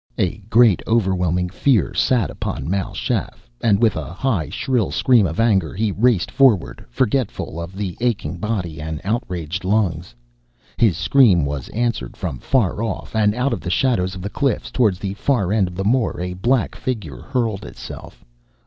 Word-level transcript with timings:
A 0.17 0.37
great, 0.49 0.81
overwhelming 0.87 1.49
fear 1.49 1.93
sat 1.93 2.31
upon 2.31 2.67
Mal 2.67 2.95
Shaff 2.95 3.47
and 3.61 3.79
with 3.79 3.95
a 3.95 4.11
high, 4.11 4.49
shrill 4.49 4.89
scream 4.89 5.27
of 5.27 5.39
anger 5.39 5.75
he 5.75 5.91
raced 5.91 6.31
forward, 6.31 6.83
forgetful 6.89 7.61
of 7.61 7.79
aching 7.79 8.39
body 8.39 8.81
and 8.81 8.99
outraged 9.03 9.63
lungs. 9.63 10.15
His 10.75 10.97
scream 10.97 11.45
was 11.45 11.69
answered 11.69 12.17
from 12.17 12.39
far 12.39 12.81
off, 12.81 13.15
and 13.15 13.35
out 13.35 13.53
of 13.53 13.61
the 13.61 13.69
shadows 13.69 14.15
of 14.15 14.23
the 14.23 14.29
cliffs 14.31 14.71
toward 14.71 14.95
the 14.95 15.13
far 15.13 15.53
end 15.53 15.67
of 15.67 15.75
the 15.75 15.85
moor 15.85 16.19
a 16.19 16.33
black 16.33 16.73
figure 16.73 17.17
hurled 17.21 17.63
itself. 17.63 18.25